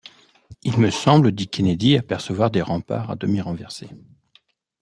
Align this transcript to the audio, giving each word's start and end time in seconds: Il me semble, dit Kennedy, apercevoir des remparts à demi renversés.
Il 0.63 0.79
me 0.79 0.89
semble, 0.89 1.31
dit 1.31 1.47
Kennedy, 1.47 1.95
apercevoir 1.95 2.49
des 2.49 2.63
remparts 2.63 3.11
à 3.11 3.15
demi 3.15 3.39
renversés. 3.39 3.91